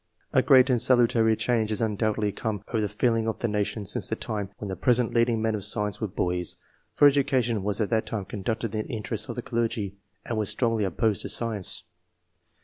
A 0.33 0.41
great 0.41 0.71
and 0.71 0.81
salutary 0.81 1.35
change 1.35 1.69
has 1.69 1.79
undoubtedly 1.79 2.31
come 2.31 2.63
over 2.69 2.81
the 2.81 2.89
feel 2.89 3.13
ing 3.13 3.27
of 3.27 3.37
the 3.37 3.47
nation 3.47 3.85
since 3.85 4.09
the 4.09 4.15
time 4.15 4.49
when 4.57 4.67
the 4.67 4.75
present 4.75 5.13
leading 5.13 5.43
men 5.43 5.53
of 5.53 5.63
science 5.63 6.01
were 6.01 6.07
boys, 6.07 6.57
for 6.95 7.07
education 7.07 7.61
was 7.61 7.79
at 7.79 7.91
that 7.91 8.07
time 8.07 8.25
conducted 8.25 8.73
in 8.73 8.87
the 8.87 8.93
interests 8.95 9.29
of 9.29 9.35
the 9.35 9.43
clergy, 9.43 9.97
and 10.25 10.39
was 10.39 10.49
strongly 10.49 10.85
opposed 10.85 11.21
to 11.21 11.29
science. 11.29 11.83